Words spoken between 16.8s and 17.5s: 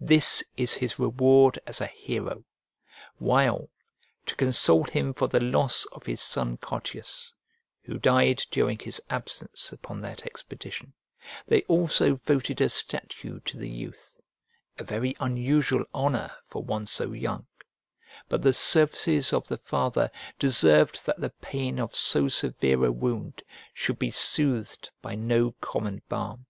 so young;